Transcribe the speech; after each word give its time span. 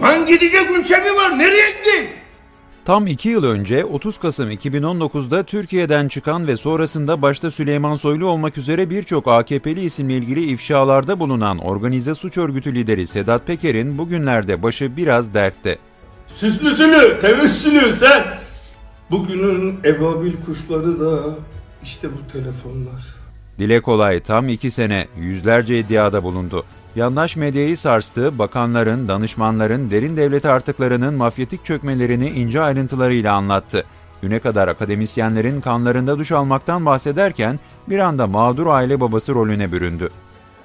Lan 0.00 0.26
gidecek 0.26 0.70
ülke 0.70 0.98
mi 0.98 1.16
var? 1.16 1.38
Nereye 1.38 1.70
gidecek? 1.70 2.08
Tam 2.84 3.06
iki 3.06 3.28
yıl 3.28 3.44
önce 3.44 3.84
30 3.84 4.18
Kasım 4.18 4.50
2019'da 4.50 5.42
Türkiye'den 5.42 6.08
çıkan 6.08 6.46
ve 6.46 6.56
sonrasında 6.56 7.22
başta 7.22 7.50
Süleyman 7.50 7.96
Soylu 7.96 8.26
olmak 8.26 8.58
üzere 8.58 8.90
birçok 8.90 9.28
AKP'li 9.28 9.80
isimle 9.80 10.16
ilgili 10.16 10.44
ifşalarda 10.46 11.20
bulunan 11.20 11.58
organize 11.58 12.14
suç 12.14 12.38
örgütü 12.38 12.74
lideri 12.74 13.06
Sedat 13.06 13.46
Peker'in 13.46 13.98
bugünlerde 13.98 14.62
başı 14.62 14.96
biraz 14.96 15.34
dertte. 15.34 15.78
Süslüsülü, 16.36 17.20
tevessülü 17.20 17.92
sen. 17.92 18.24
Bugünün 19.10 19.80
ebabil 19.84 20.32
kuşları 20.46 21.00
da 21.00 21.36
işte 21.82 22.08
bu 22.08 22.32
telefonlar. 22.32 23.02
Dile 23.58 23.80
kolay 23.80 24.20
tam 24.20 24.48
iki 24.48 24.70
sene 24.70 25.06
yüzlerce 25.18 25.78
iddiada 25.78 26.22
bulundu. 26.22 26.64
Yandaş 26.96 27.36
medyayı 27.36 27.76
sarstığı 27.76 28.38
bakanların, 28.38 29.08
danışmanların, 29.08 29.90
derin 29.90 30.16
devlet 30.16 30.44
artıklarının 30.44 31.14
mafyatik 31.14 31.64
çökmelerini 31.64 32.28
ince 32.28 32.60
ayrıntılarıyla 32.60 33.34
anlattı. 33.34 33.84
Güne 34.22 34.38
kadar 34.38 34.68
akademisyenlerin 34.68 35.60
kanlarında 35.60 36.18
duş 36.18 36.32
almaktan 36.32 36.86
bahsederken 36.86 37.60
bir 37.88 37.98
anda 37.98 38.26
mağdur 38.26 38.66
aile 38.66 39.00
babası 39.00 39.34
rolüne 39.34 39.72
büründü. 39.72 40.10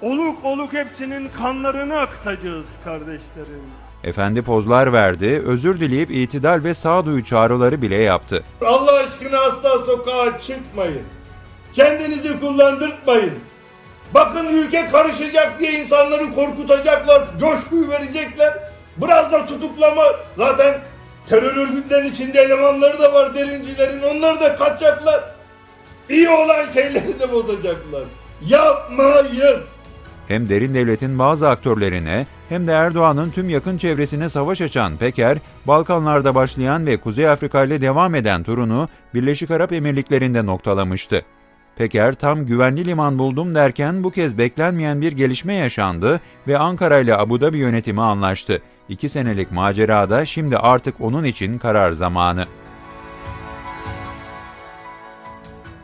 Oluk 0.02 0.46
oluk 0.46 0.74
hepsinin 0.74 1.30
kanlarını 1.38 2.00
akıtacağız 2.00 2.68
kardeşlerim. 2.84 3.62
Efendi 4.04 4.42
pozlar 4.42 4.94
verdi, 4.94 5.42
özür 5.46 5.80
dileyip 5.80 6.12
itidal 6.12 6.64
ve 6.64 6.73
sağduyu 6.73 7.23
çağrıları 7.23 7.82
bile 7.82 7.96
yaptı. 7.96 8.44
Allah 8.66 8.94
aşkına 8.94 9.40
asla 9.40 9.70
sokağa 9.86 10.40
çıkmayın. 10.40 11.02
Kendinizi 11.73 12.40
kullandırtmayın. 12.40 13.34
Bakın 14.14 14.46
ülke 14.46 14.88
karışacak 14.92 15.60
diye 15.60 15.72
insanları 15.72 16.36
korkutacaklar, 16.36 17.28
coşkuyu 17.40 17.90
verecekler. 17.90 18.54
Biraz 18.98 19.32
da 19.32 19.46
tutuklama. 19.46 20.04
Zaten 20.38 20.80
terör 21.30 21.56
örgütlerinin 21.56 22.12
içinde 22.12 22.42
elemanları 22.42 23.00
da 23.00 23.14
var 23.14 23.36
derincilerin. 23.36 24.02
Onlar 24.02 24.42
da 24.42 24.56
kaçacaklar. 24.56 25.23
İyi 26.09 26.30
olan 26.30 26.66
şeyleri 26.73 27.20
de 27.20 27.31
bozacaklar. 27.31 28.04
Yapmayın. 28.46 29.59
Hem 30.28 30.50
derin 30.50 30.74
devletin 30.74 31.20
bazı 31.20 31.50
aktörlerine 31.50 32.28
hem 32.50 32.68
de 32.68 32.72
Erdoğan'ın 32.72 33.30
tüm 33.31 33.50
yakın 33.50 33.78
çevresine 33.78 34.30
savaş 34.30 34.62
açan 34.62 34.98
Peker, 34.98 35.38
Balkanlarda 35.66 36.36
başlayan 36.36 36.86
ve 36.86 36.98
Kuzey 36.98 37.30
Afrika 37.30 37.64
ile 37.64 37.81
devam 37.81 38.16
eden 38.16 38.44
turunu 38.44 38.90
Birleşik 39.14 39.52
Arap 39.52 39.74
Emirlikleri'nde 39.74 40.46
noktalamıştı. 40.46 41.22
Peker 41.78 42.14
tam 42.14 42.45
güvenli 42.45 42.86
liman 42.86 43.20
buldum 43.20 43.56
derken 43.56 44.03
bu 44.03 44.11
kez 44.11 44.38
beklenmeyen 44.38 45.02
bir 45.02 45.11
gelişme 45.11 45.53
yaşandı 45.53 46.22
ve 46.47 46.58
Ankara 46.58 47.00
ile 47.00 47.17
Abu 47.17 47.42
Dhabi 47.42 47.58
yönetimi 47.58 48.02
anlaştı. 48.02 48.61
İki 48.89 49.09
senelik 49.09 49.52
macerada 49.52 50.25
şimdi 50.25 50.58
artık 50.58 51.02
onun 51.02 51.23
için 51.23 51.58
karar 51.58 51.92
zamanı. 51.92 52.45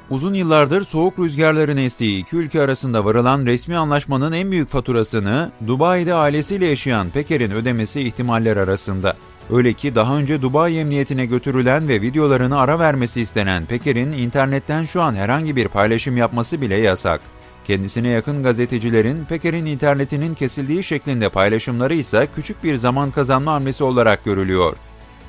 Uzun 0.09 0.33
yıllardır 0.33 0.85
soğuk 0.85 1.19
rüzgarların 1.19 1.77
estiği 1.77 2.22
iki 2.22 2.35
ülke 2.35 2.61
arasında 2.61 3.05
varılan 3.05 3.45
resmi 3.45 3.75
anlaşmanın 3.75 4.31
en 4.31 4.52
büyük 4.52 4.69
faturasını 4.69 5.52
Dubai'de 5.67 6.13
ailesiyle 6.13 6.66
yaşayan 6.66 7.09
Peker'in 7.09 7.52
ödemesi 7.52 8.02
ihtimaller 8.02 8.57
arasında. 8.57 9.17
Öyle 9.52 9.73
ki 9.73 9.95
daha 9.95 10.17
önce 10.17 10.41
Dubai 10.41 10.77
Emniyetine 10.77 11.25
götürülen 11.25 11.88
ve 11.88 12.02
videolarını 12.02 12.59
ara 12.59 12.80
vermesi 12.80 13.22
istenen 13.22 13.66
Peker'in 13.66 14.11
internetten 14.11 14.85
şu 14.85 15.02
an 15.02 15.16
herhangi 15.16 15.55
bir 15.55 15.67
paylaşım 15.67 16.17
yapması 16.17 16.61
bile 16.61 16.75
yasak. 16.75 17.22
Kendisine 17.66 18.08
yakın 18.08 18.44
gazetecilerin 18.44 19.25
Peker'in 19.25 19.66
internetinin 19.66 20.33
kesildiği 20.33 20.83
şeklinde 20.83 21.30
paylaşımları 21.30 21.94
ise 21.94 22.27
küçük 22.35 22.63
bir 22.63 22.75
zaman 22.75 23.11
kazanma 23.11 23.53
hamlesi 23.53 23.83
olarak 23.83 24.25
görülüyor. 24.25 24.75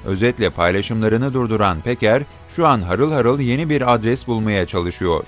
Özetle 0.04 0.50
paylaşımlarını 0.50 1.32
durduran 1.32 1.80
Peker, 1.80 2.22
şu 2.50 2.66
an 2.66 2.82
harıl 2.82 3.12
harıl 3.12 3.40
yeni 3.40 3.68
bir 3.68 3.94
adres 3.94 4.26
bulmaya 4.26 4.66
çalışıyor. 4.66 5.24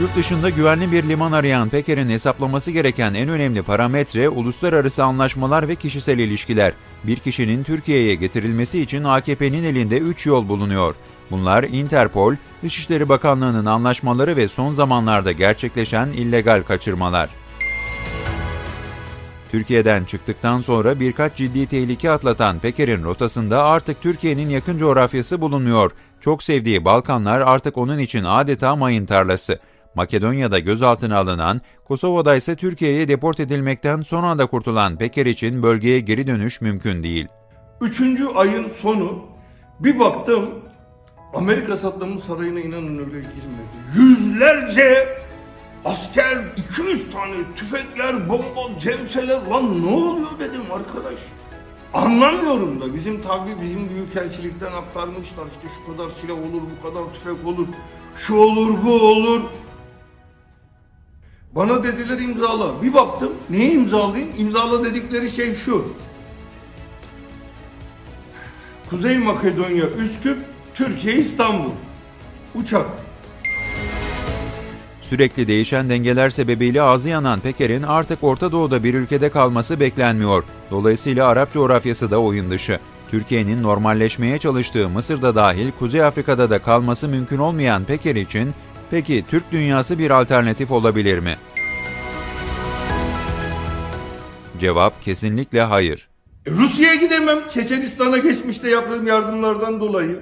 Yurt 0.00 0.16
dışında 0.16 0.50
güvenli 0.50 0.92
bir 0.92 1.08
liman 1.08 1.32
arayan 1.32 1.68
Peker'in 1.68 2.08
hesaplaması 2.08 2.70
gereken 2.70 3.14
en 3.14 3.28
önemli 3.28 3.62
parametre 3.62 4.28
uluslararası 4.28 5.04
anlaşmalar 5.04 5.68
ve 5.68 5.74
kişisel 5.74 6.18
ilişkiler. 6.18 6.72
Bir 7.04 7.16
kişinin 7.16 7.62
Türkiye'ye 7.62 8.14
getirilmesi 8.14 8.80
için 8.80 9.04
AKP'nin 9.04 9.64
elinde 9.64 9.98
3 9.98 10.26
yol 10.26 10.48
bulunuyor. 10.48 10.94
Bunlar 11.30 11.62
Interpol, 11.62 12.34
Dışişleri 12.62 13.08
Bakanlığı'nın 13.08 13.66
anlaşmaları 13.66 14.36
ve 14.36 14.48
son 14.48 14.70
zamanlarda 14.70 15.32
gerçekleşen 15.32 16.06
illegal 16.06 16.62
kaçırmalar. 16.62 17.30
Türkiye'den 19.50 20.04
çıktıktan 20.04 20.60
sonra 20.60 21.00
birkaç 21.00 21.36
ciddi 21.36 21.66
tehlike 21.66 22.10
atlatan 22.10 22.58
Peker'in 22.58 23.04
rotasında 23.04 23.64
artık 23.64 24.02
Türkiye'nin 24.02 24.48
yakın 24.48 24.78
coğrafyası 24.78 25.40
bulunuyor. 25.40 25.90
Çok 26.20 26.42
sevdiği 26.42 26.84
Balkanlar 26.84 27.40
artık 27.40 27.78
onun 27.78 27.98
için 27.98 28.24
adeta 28.24 28.76
mayın 28.76 29.06
tarlası. 29.06 29.58
Makedonya'da 29.98 30.58
gözaltına 30.58 31.18
alınan, 31.18 31.60
Kosova'da 31.84 32.36
ise 32.36 32.56
Türkiye'ye 32.56 33.08
deport 33.08 33.40
edilmekten 33.40 34.02
son 34.02 34.24
anda 34.24 34.46
kurtulan 34.46 34.96
Peker 34.96 35.26
için 35.26 35.62
bölgeye 35.62 36.00
geri 36.00 36.26
dönüş 36.26 36.60
mümkün 36.60 37.02
değil. 37.02 37.28
Üçüncü 37.80 38.26
ayın 38.26 38.68
sonu 38.68 39.18
bir 39.80 39.98
baktım 39.98 40.50
Amerika 41.34 41.76
Saddam'ın 41.76 42.18
sarayına 42.18 42.60
inanın 42.60 42.98
öyle 42.98 43.20
girmedi. 43.20 43.74
Yüzlerce 43.96 45.08
asker, 45.84 46.38
200 46.72 47.10
tane 47.10 47.34
tüfekler, 47.56 48.28
bomba, 48.28 48.78
cemseler 48.80 49.40
lan 49.50 49.86
ne 49.86 49.90
oluyor 49.90 50.30
dedim 50.40 50.62
arkadaş. 50.74 51.18
Anlamıyorum 51.94 52.80
da 52.80 52.94
bizim 52.94 53.22
tabi 53.22 53.50
bizim 53.62 53.88
büyükelçilikten 53.88 54.72
aktarmışlar 54.72 55.46
işte 55.46 55.74
şu 55.76 55.92
kadar 55.92 56.10
silah 56.10 56.34
olur, 56.34 56.62
bu 56.78 56.88
kadar 56.88 57.02
tüfek 57.12 57.46
olur, 57.46 57.66
şu 58.16 58.36
olur, 58.36 58.74
bu 58.84 58.92
olur. 58.92 59.40
Bana 61.54 61.82
dediler 61.82 62.18
imzala. 62.18 62.82
Bir 62.82 62.94
baktım 62.94 63.32
neye 63.50 63.72
imzalayayım? 63.72 64.28
İmzala 64.38 64.84
dedikleri 64.84 65.30
şey 65.30 65.54
şu. 65.54 65.84
Kuzey 68.90 69.18
Makedonya, 69.18 69.84
Üsküp, 69.88 70.38
Türkiye, 70.74 71.14
İstanbul. 71.14 71.70
Uçak. 72.54 72.86
Sürekli 75.02 75.48
değişen 75.48 75.90
dengeler 75.90 76.30
sebebiyle 76.30 76.82
ağzı 76.82 77.08
yanan 77.08 77.40
Peker'in 77.40 77.82
artık 77.82 78.24
Orta 78.24 78.52
Doğu'da 78.52 78.84
bir 78.84 78.94
ülkede 78.94 79.28
kalması 79.30 79.80
beklenmiyor. 79.80 80.44
Dolayısıyla 80.70 81.26
Arap 81.26 81.52
coğrafyası 81.52 82.10
da 82.10 82.20
oyun 82.20 82.50
dışı. 82.50 82.78
Türkiye'nin 83.10 83.62
normalleşmeye 83.62 84.38
çalıştığı 84.38 84.88
Mısır'da 84.88 85.34
dahil 85.34 85.70
Kuzey 85.78 86.02
Afrika'da 86.02 86.50
da 86.50 86.58
kalması 86.58 87.08
mümkün 87.08 87.38
olmayan 87.38 87.84
Peker 87.84 88.16
için 88.16 88.54
peki 88.90 89.24
Türk 89.30 89.52
dünyası 89.52 89.98
bir 89.98 90.10
alternatif 90.10 90.70
olabilir 90.70 91.18
mi? 91.18 91.36
Cevap 94.60 95.02
kesinlikle 95.02 95.62
hayır. 95.62 96.08
E, 96.46 96.50
Rusya'ya 96.50 96.94
gidemem. 96.94 97.48
Çeçenistan'a 97.48 98.18
geçmişte 98.18 98.70
yaptığım 98.70 99.06
yardımlardan 99.06 99.80
dolayı. 99.80 100.20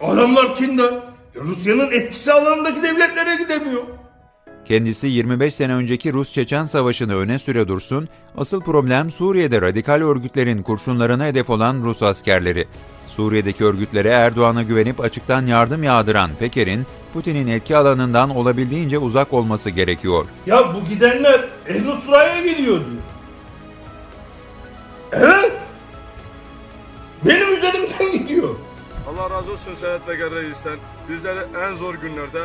Adamlar 0.00 0.56
kindar. 0.56 0.92
E, 1.34 1.40
Rusya'nın 1.40 1.92
etkisi 1.92 2.32
alanındaki 2.32 2.82
devletlere 2.82 3.36
gidemiyor. 3.36 3.82
Kendisi 4.64 5.06
25 5.06 5.54
sene 5.54 5.74
önceki 5.74 6.12
Rus-Çeçen 6.12 6.64
Savaşı'nı 6.64 7.16
öne 7.16 7.38
süre 7.38 7.68
dursun, 7.68 8.08
asıl 8.36 8.60
problem 8.60 9.10
Suriye'de 9.10 9.60
radikal 9.60 10.00
örgütlerin 10.00 10.62
kurşunlarına 10.62 11.24
hedef 11.24 11.50
olan 11.50 11.82
Rus 11.82 12.02
askerleri. 12.02 12.66
Suriye'deki 13.08 13.64
örgütlere 13.64 14.08
Erdoğan'a 14.08 14.62
güvenip 14.62 15.00
açıktan 15.00 15.46
yardım 15.46 15.82
yağdıran 15.82 16.30
Peker'in, 16.38 16.86
Putin'in 17.14 17.46
etki 17.46 17.76
alanından 17.76 18.30
olabildiğince 18.30 18.98
uzak 18.98 19.32
olması 19.32 19.70
gerekiyor. 19.70 20.26
Ya 20.46 20.74
bu 20.74 20.88
gidenler 20.88 21.44
El-Nusra'ya 21.68 22.40
gidiyor 22.42 22.80
diyor. 22.80 23.02
Evet. 25.12 25.52
Benim 27.24 27.56
üzerimden 27.56 28.12
gidiyor. 28.18 28.54
Allah 29.08 29.30
razı 29.36 29.52
olsun 29.52 29.74
Sedat 29.74 30.06
Peker 30.06 30.30
Reis'ten. 30.30 30.78
Bizleri 31.08 31.38
en 31.70 31.76
zor 31.76 31.94
günlerde, 31.94 32.42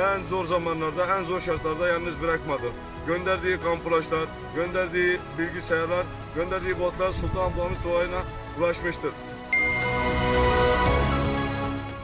en 0.00 0.28
zor 0.28 0.44
zamanlarda, 0.44 1.18
en 1.18 1.24
zor 1.24 1.40
şartlarda 1.40 1.88
yalnız 1.88 2.22
bırakmadı. 2.22 2.66
Gönderdiği 3.06 3.56
kamuflajlar, 3.60 4.28
gönderdiği 4.56 5.18
bilgisayarlar, 5.38 6.04
gönderdiği 6.36 6.80
botlar 6.80 7.12
Sultan 7.12 7.50
Abdülhamit 7.50 7.78
Doğayı'na 7.84 8.22
ulaşmıştır. 8.58 9.10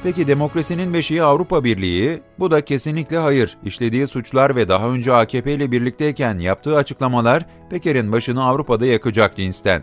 Peki 0.08 0.26
demokrasinin 0.28 0.94
beşiği 0.94 1.22
Avrupa 1.22 1.64
Birliği? 1.64 2.22
Bu 2.38 2.50
da 2.50 2.64
kesinlikle 2.64 3.18
hayır. 3.18 3.56
İşlediği 3.64 4.06
suçlar 4.06 4.56
ve 4.56 4.68
daha 4.68 4.88
önce 4.88 5.12
AKP 5.12 5.52
ile 5.52 5.72
birlikteyken 5.72 6.38
yaptığı 6.38 6.76
açıklamalar 6.76 7.46
Peker'in 7.70 8.12
başını 8.12 8.44
Avrupa'da 8.44 8.86
yakacak 8.86 9.36
cinsten. 9.36 9.82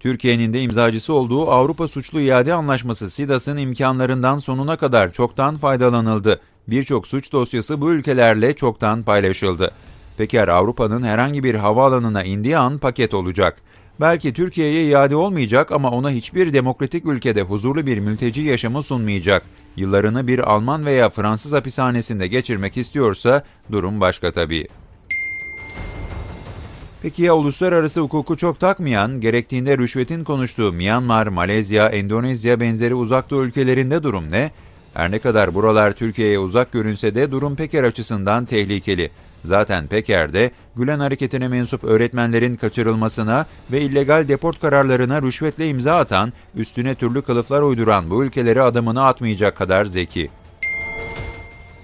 Türkiye'nin 0.00 0.52
de 0.52 0.62
imzacısı 0.62 1.12
olduğu 1.12 1.50
Avrupa 1.50 1.88
Suçlu 1.88 2.20
İade 2.20 2.54
Anlaşması 2.54 3.10
SİDAS'ın 3.10 3.56
imkanlarından 3.56 4.36
sonuna 4.36 4.76
kadar 4.76 5.10
çoktan 5.10 5.56
faydalanıldı. 5.56 6.40
Birçok 6.68 7.06
suç 7.06 7.32
dosyası 7.32 7.80
bu 7.80 7.90
ülkelerle 7.90 8.56
çoktan 8.56 9.02
paylaşıldı. 9.02 9.72
Peker 10.18 10.48
Avrupa'nın 10.48 11.02
herhangi 11.02 11.42
bir 11.42 11.54
havaalanına 11.54 12.24
indiği 12.24 12.58
an 12.58 12.78
paket 12.78 13.14
olacak. 13.14 13.62
Belki 14.00 14.32
Türkiye'ye 14.32 14.84
iade 14.84 15.16
olmayacak 15.16 15.72
ama 15.72 15.90
ona 15.90 16.10
hiçbir 16.10 16.52
demokratik 16.52 17.06
ülkede 17.06 17.42
huzurlu 17.42 17.86
bir 17.86 17.98
mülteci 17.98 18.40
yaşamı 18.40 18.82
sunmayacak. 18.82 19.42
Yıllarını 19.76 20.26
bir 20.26 20.38
Alman 20.38 20.86
veya 20.86 21.10
Fransız 21.10 21.52
hapishanesinde 21.52 22.26
geçirmek 22.26 22.76
istiyorsa 22.76 23.42
durum 23.72 24.00
başka 24.00 24.32
tabii. 24.32 24.68
Peki 27.02 27.22
ya 27.22 27.36
uluslararası 27.36 28.00
hukuku 28.00 28.36
çok 28.36 28.60
takmayan, 28.60 29.20
gerektiğinde 29.20 29.78
rüşvetin 29.78 30.24
konuştuğu 30.24 30.72
Myanmar, 30.72 31.26
Malezya, 31.26 31.88
Endonezya 31.88 32.60
benzeri 32.60 32.94
uzak 32.94 33.30
doğu 33.30 33.44
ülkelerinde 33.44 34.02
durum 34.02 34.30
ne? 34.30 34.50
Her 34.94 35.10
ne 35.10 35.18
kadar 35.18 35.54
buralar 35.54 35.92
Türkiye'ye 35.92 36.38
uzak 36.38 36.72
görünse 36.72 37.14
de 37.14 37.30
durum 37.30 37.56
Peker 37.56 37.84
açısından 37.84 38.44
tehlikeli. 38.44 39.10
Zaten 39.44 39.86
Peker'de 39.86 40.50
Gülen 40.78 40.98
hareketine 40.98 41.48
mensup 41.48 41.84
öğretmenlerin 41.84 42.56
kaçırılmasına 42.56 43.46
ve 43.72 43.80
illegal 43.80 44.28
deport 44.28 44.60
kararlarına 44.60 45.22
rüşvetle 45.22 45.68
imza 45.68 45.96
atan, 45.96 46.32
üstüne 46.56 46.94
türlü 46.94 47.22
kılıflar 47.22 47.62
uyduran 47.62 48.10
bu 48.10 48.24
ülkelere 48.24 48.62
adımını 48.62 49.04
atmayacak 49.04 49.56
kadar 49.56 49.84
zeki. 49.84 50.30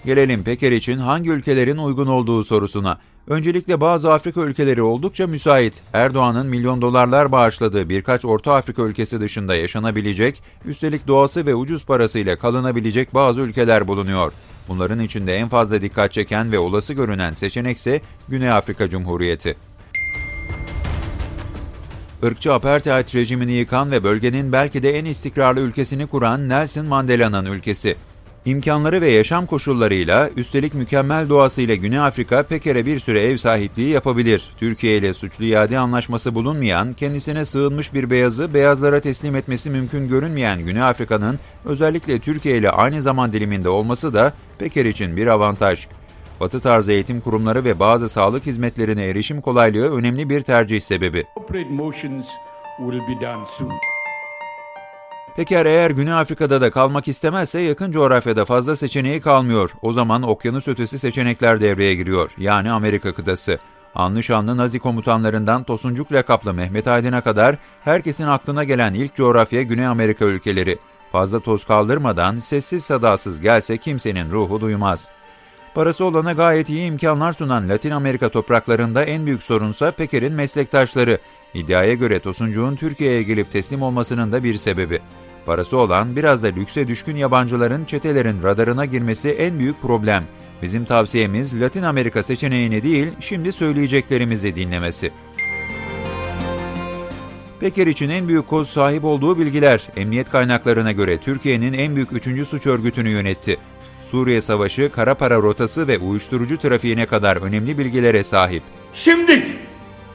Gelelim 0.04 0.44
Peker 0.44 0.72
için 0.72 0.98
hangi 0.98 1.30
ülkelerin 1.30 1.76
uygun 1.76 2.06
olduğu 2.06 2.44
sorusuna. 2.44 2.98
Öncelikle 3.28 3.80
bazı 3.80 4.12
Afrika 4.12 4.40
ülkeleri 4.40 4.82
oldukça 4.82 5.26
müsait. 5.26 5.82
Erdoğan'ın 5.92 6.46
milyon 6.46 6.82
dolarlar 6.82 7.32
bağışladığı 7.32 7.88
birkaç 7.88 8.24
Orta 8.24 8.54
Afrika 8.54 8.82
ülkesi 8.82 9.20
dışında 9.20 9.54
yaşanabilecek, 9.54 10.42
üstelik 10.64 11.06
doğası 11.06 11.46
ve 11.46 11.54
ucuz 11.54 11.86
parasıyla 11.86 12.36
kalınabilecek 12.36 13.14
bazı 13.14 13.40
ülkeler 13.40 13.88
bulunuyor. 13.88 14.32
Bunların 14.68 15.00
içinde 15.00 15.36
en 15.36 15.48
fazla 15.48 15.80
dikkat 15.80 16.12
çeken 16.12 16.52
ve 16.52 16.58
olası 16.58 16.94
görünen 16.94 17.32
seçenekse 17.32 18.00
Güney 18.28 18.50
Afrika 18.50 18.88
Cumhuriyeti. 18.88 19.56
Irkçı 22.22 22.52
apartheid 22.52 23.14
rejimini 23.14 23.52
yıkan 23.52 23.90
ve 23.90 24.04
bölgenin 24.04 24.52
belki 24.52 24.82
de 24.82 24.98
en 24.98 25.04
istikrarlı 25.04 25.60
ülkesini 25.60 26.06
kuran 26.06 26.48
Nelson 26.48 26.86
Mandela'nın 26.86 27.44
ülkesi. 27.44 27.96
İmkanları 28.44 29.00
ve 29.00 29.10
yaşam 29.12 29.46
koşullarıyla, 29.46 30.30
üstelik 30.36 30.74
mükemmel 30.74 31.28
doğasıyla 31.28 31.74
Güney 31.74 31.98
Afrika 31.98 32.42
Peker'e 32.42 32.86
bir 32.86 32.98
süre 32.98 33.22
ev 33.22 33.36
sahipliği 33.36 33.88
yapabilir. 33.88 34.50
Türkiye 34.58 34.96
ile 34.98 35.14
suçlu 35.14 35.44
iade 35.44 35.78
anlaşması 35.78 36.34
bulunmayan, 36.34 36.92
kendisine 36.92 37.44
sığınmış 37.44 37.94
bir 37.94 38.10
beyazı 38.10 38.54
beyazlara 38.54 39.00
teslim 39.00 39.36
etmesi 39.36 39.70
mümkün 39.70 40.08
görünmeyen 40.08 40.60
Güney 40.64 40.82
Afrika'nın 40.82 41.38
özellikle 41.64 42.18
Türkiye 42.18 42.58
ile 42.58 42.70
aynı 42.70 43.02
zaman 43.02 43.32
diliminde 43.32 43.68
olması 43.68 44.14
da 44.14 44.32
Peker 44.58 44.84
için 44.84 45.16
bir 45.16 45.26
avantaj. 45.26 45.86
Batı 46.40 46.60
tarzı 46.60 46.92
eğitim 46.92 47.20
kurumları 47.20 47.64
ve 47.64 47.78
bazı 47.80 48.08
sağlık 48.08 48.46
hizmetlerine 48.46 49.04
erişim 49.04 49.40
kolaylığı 49.40 49.96
önemli 49.96 50.28
bir 50.30 50.40
tercih 50.40 50.80
sebebi. 50.80 51.24
Peker 55.36 55.66
eğer 55.66 55.90
Güney 55.90 56.12
Afrika'da 56.12 56.60
da 56.60 56.70
kalmak 56.70 57.08
istemezse 57.08 57.60
yakın 57.60 57.92
coğrafyada 57.92 58.44
fazla 58.44 58.76
seçeneği 58.76 59.20
kalmıyor. 59.20 59.70
O 59.82 59.92
zaman 59.92 60.22
okyanus 60.22 60.68
ötesi 60.68 60.98
seçenekler 60.98 61.60
devreye 61.60 61.94
giriyor. 61.94 62.30
Yani 62.38 62.70
Amerika 62.70 63.14
kıtası. 63.14 63.58
Anlı 63.94 64.22
şanlı 64.22 64.56
Nazi 64.56 64.78
komutanlarından 64.78 65.64
Tosuncuk 65.64 66.12
lakaplı 66.12 66.54
Mehmet 66.54 66.88
Aydın'a 66.88 67.20
kadar 67.20 67.56
herkesin 67.84 68.26
aklına 68.26 68.64
gelen 68.64 68.94
ilk 68.94 69.14
coğrafya 69.14 69.62
Güney 69.62 69.86
Amerika 69.86 70.24
ülkeleri. 70.24 70.78
Fazla 71.14 71.40
toz 71.40 71.64
kaldırmadan 71.64 72.38
sessiz 72.38 72.84
sadasız 72.84 73.40
gelse 73.40 73.76
kimsenin 73.76 74.30
ruhu 74.30 74.60
duymaz. 74.60 75.08
Parası 75.74 76.04
olana 76.04 76.32
gayet 76.32 76.68
iyi 76.68 76.86
imkanlar 76.86 77.32
sunan 77.32 77.68
Latin 77.68 77.90
Amerika 77.90 78.28
topraklarında 78.28 79.04
en 79.04 79.26
büyük 79.26 79.42
sorunsa 79.42 79.90
Peker'in 79.90 80.32
meslektaşları. 80.32 81.18
İddiaya 81.54 81.94
göre 81.94 82.20
Tosuncuk'un 82.20 82.76
Türkiye'ye 82.76 83.22
gelip 83.22 83.52
teslim 83.52 83.82
olmasının 83.82 84.32
da 84.32 84.44
bir 84.44 84.54
sebebi. 84.54 85.00
Parası 85.46 85.76
olan 85.76 86.16
biraz 86.16 86.42
da 86.42 86.46
lükse 86.46 86.86
düşkün 86.86 87.16
yabancıların 87.16 87.84
çetelerin 87.84 88.42
radarına 88.42 88.84
girmesi 88.84 89.30
en 89.30 89.58
büyük 89.58 89.82
problem. 89.82 90.24
Bizim 90.62 90.84
tavsiyemiz 90.84 91.60
Latin 91.60 91.82
Amerika 91.82 92.22
seçeneğini 92.22 92.82
değil, 92.82 93.08
şimdi 93.20 93.52
söyleyeceklerimizi 93.52 94.56
dinlemesi. 94.56 95.12
Peker 97.64 97.86
için 97.86 98.08
en 98.08 98.28
büyük 98.28 98.46
koz 98.46 98.68
sahip 98.68 99.04
olduğu 99.04 99.38
bilgiler, 99.38 99.88
emniyet 99.96 100.30
kaynaklarına 100.30 100.92
göre 100.92 101.18
Türkiye'nin 101.18 101.72
en 101.72 101.96
büyük 101.96 102.12
üçüncü 102.12 102.44
suç 102.44 102.66
örgütünü 102.66 103.08
yönetti. 103.08 103.56
Suriye 104.10 104.40
Savaşı, 104.40 104.90
kara 104.92 105.14
para 105.14 105.36
rotası 105.36 105.88
ve 105.88 105.98
uyuşturucu 105.98 106.58
trafiğine 106.58 107.06
kadar 107.06 107.36
önemli 107.36 107.78
bilgilere 107.78 108.24
sahip. 108.24 108.62
Şimdi 108.94 109.46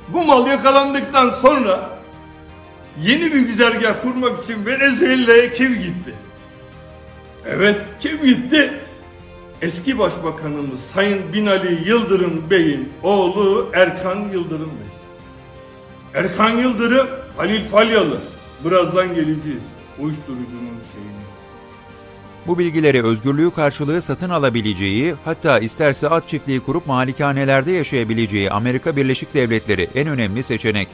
bu 0.09 0.23
mal 0.23 0.47
yakalandıktan 0.47 1.29
sonra 1.41 1.89
yeni 3.01 3.33
bir 3.33 3.39
güzergah 3.39 4.01
kurmak 4.01 4.43
için 4.43 4.65
Venezuela'ya 4.65 5.53
kim 5.53 5.73
gitti? 5.73 6.13
Evet 7.45 7.81
kim 7.99 8.25
gitti? 8.25 8.73
Eski 9.61 9.99
Başbakanımız 9.99 10.79
Sayın 10.93 11.33
Binali 11.33 11.89
Yıldırım 11.89 12.49
Bey'in 12.49 12.89
oğlu 13.03 13.69
Erkan 13.73 14.19
Yıldırım 14.33 14.69
Bey. 14.69 14.89
Erkan 16.13 16.49
Yıldırım, 16.49 17.07
Halil 17.37 17.67
Falyalı. 17.67 18.17
Birazdan 18.65 19.07
geleceğiz. 19.07 19.63
Uyuşturucunun 19.99 20.79
şeyini. 20.93 21.19
Bu 22.47 22.59
bilgileri 22.59 23.03
özgürlüğü 23.03 23.51
karşılığı 23.51 24.01
satın 24.01 24.29
alabileceği, 24.29 25.15
hatta 25.25 25.59
isterse 25.59 26.09
at 26.09 26.27
çiftliği 26.27 26.59
kurup 26.59 26.87
malikanelerde 26.87 27.71
yaşayabileceği 27.71 28.51
Amerika 28.51 28.95
Birleşik 28.95 29.33
Devletleri 29.33 29.89
en 29.95 30.07
önemli 30.07 30.43
seçenek. 30.43 30.87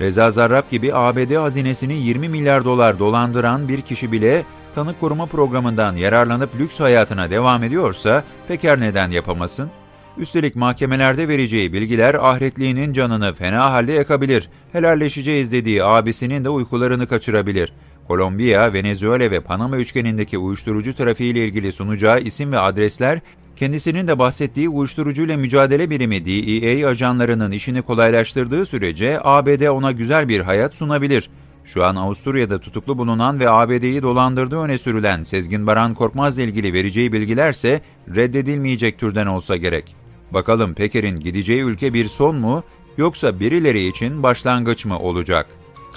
Reza 0.00 0.30
Zarrab 0.30 0.70
gibi 0.70 0.94
ABD 0.94 1.34
hazinesini 1.34 1.94
20 1.94 2.28
milyar 2.28 2.64
dolar 2.64 2.98
dolandıran 2.98 3.68
bir 3.68 3.80
kişi 3.80 4.12
bile 4.12 4.44
tanık 4.74 5.00
koruma 5.00 5.26
programından 5.26 5.96
yararlanıp 5.96 6.50
lüks 6.60 6.80
hayatına 6.80 7.30
devam 7.30 7.64
ediyorsa 7.64 8.24
Peker 8.48 8.80
neden 8.80 9.10
yapamasın? 9.10 9.70
Üstelik 10.18 10.56
mahkemelerde 10.56 11.28
vereceği 11.28 11.72
bilgiler 11.72 12.14
ahiretliğinin 12.14 12.92
canını 12.92 13.34
fena 13.34 13.72
halde 13.72 13.92
yakabilir. 13.92 14.50
Helalleşeceğiz 14.72 15.52
dediği 15.52 15.84
abisinin 15.84 16.44
de 16.44 16.48
uykularını 16.48 17.06
kaçırabilir. 17.06 17.72
Kolombiya, 18.08 18.72
Venezuela 18.72 19.30
ve 19.30 19.40
Panama 19.40 19.76
üçgenindeki 19.76 20.38
uyuşturucu 20.38 20.94
trafiğiyle 20.94 21.44
ilgili 21.44 21.72
sunacağı 21.72 22.20
isim 22.20 22.52
ve 22.52 22.58
adresler, 22.58 23.20
kendisinin 23.56 24.08
de 24.08 24.18
bahsettiği 24.18 24.68
uyuşturucuyla 24.68 25.36
mücadele 25.36 25.90
birimi 25.90 26.24
DEA 26.24 26.88
ajanlarının 26.88 27.50
işini 27.50 27.82
kolaylaştırdığı 27.82 28.66
sürece 28.66 29.18
ABD 29.24 29.68
ona 29.68 29.92
güzel 29.92 30.28
bir 30.28 30.40
hayat 30.40 30.74
sunabilir. 30.74 31.30
Şu 31.64 31.84
an 31.84 31.96
Avusturya'da 31.96 32.58
tutuklu 32.58 32.98
bulunan 32.98 33.40
ve 33.40 33.50
ABD'yi 33.50 34.02
dolandırdığı 34.02 34.58
öne 34.58 34.78
sürülen 34.78 35.24
Sezgin 35.24 35.66
Baran 35.66 35.94
Korkmaz'la 35.94 36.42
ilgili 36.42 36.72
vereceği 36.72 37.12
bilgilerse 37.12 37.80
reddedilmeyecek 38.14 38.98
türden 38.98 39.26
olsa 39.26 39.56
gerek. 39.56 40.05
Bakalım 40.30 40.74
Peker'in 40.74 41.20
gideceği 41.20 41.62
ülke 41.62 41.94
bir 41.94 42.04
son 42.04 42.36
mu 42.36 42.62
yoksa 42.96 43.40
birileri 43.40 43.86
için 43.86 44.22
başlangıç 44.22 44.84
mı 44.84 44.98
olacak? 44.98 45.46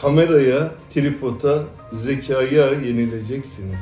Kameraya, 0.01 0.71
tripoda, 0.93 1.63
zekaya 1.93 2.65
yenileceksiniz. 2.65 3.79